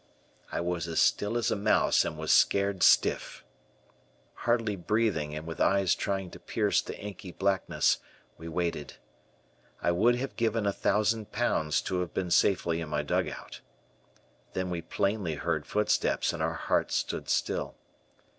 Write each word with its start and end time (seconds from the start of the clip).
I 0.51 0.61
was 0.61 0.87
as 0.87 0.99
still 0.99 1.37
as 1.37 1.51
a 1.51 1.55
mouse 1.55 2.03
and 2.05 2.17
was 2.17 2.31
scared 2.33 2.81
stiff. 2.81 3.45
Hardly 4.33 4.75
breathing 4.75 5.35
and 5.35 5.45
with 5.45 5.61
eyes 5.61 5.93
trying 5.93 6.31
to 6.31 6.39
pierce 6.39 6.81
the 6.81 6.97
inky 6.99 7.31
blackness, 7.31 7.99
we 8.35 8.47
waited. 8.47 8.95
I 9.79 9.91
would 9.91 10.15
have 10.15 10.35
given 10.35 10.65
a 10.65 10.73
thousand 10.73 11.31
pounds 11.31 11.81
to 11.83 11.99
have 11.99 12.15
been 12.15 12.31
safely 12.31 12.81
in 12.81 12.89
my 12.89 13.03
dugout. 13.03 13.61
Then 14.53 14.71
we 14.71 14.81
plainly 14.81 15.35
heard 15.35 15.67
footsteps 15.67 16.33
and 16.33 16.41
our 16.41 16.55
hearts 16.55 16.95
stood 16.95 17.29
still. 17.29 17.75